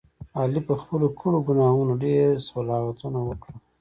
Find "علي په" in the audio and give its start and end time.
0.39-0.73